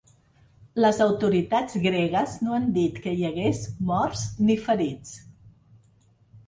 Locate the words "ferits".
4.67-5.15